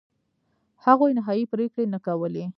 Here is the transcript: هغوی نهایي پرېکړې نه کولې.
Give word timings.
هغوی 0.85 1.11
نهایي 1.19 1.45
پرېکړې 1.51 1.85
نه 1.93 1.99
کولې. 2.05 2.45